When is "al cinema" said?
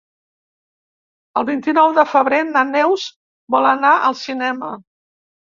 4.09-4.73